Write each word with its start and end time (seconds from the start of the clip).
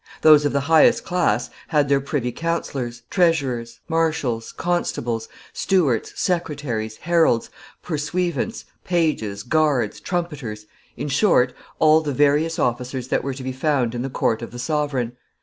Those 0.21 0.45
of 0.45 0.51
the 0.51 0.61
highest 0.61 1.05
class 1.05 1.51
had 1.67 1.87
their 1.87 2.01
privy 2.01 2.31
councilors, 2.31 3.03
treasurers, 3.11 3.81
marshals, 3.87 4.51
constables, 4.51 5.29
stewards, 5.53 6.11
secretaries, 6.15 6.97
heralds, 6.97 7.51
pursuivants, 7.83 8.65
pages, 8.83 9.43
guards, 9.43 9.99
trumpeters 9.99 10.65
in 10.97 11.07
short, 11.09 11.53
all 11.77 12.01
the 12.01 12.13
various 12.13 12.57
officers 12.57 13.09
that 13.09 13.23
were 13.23 13.35
to 13.35 13.43
be 13.43 13.51
found 13.51 13.93
in 13.93 14.01
the 14.01 14.09
court 14.09 14.41
of 14.41 14.49
the 14.49 14.57
sovereign. 14.57 15.17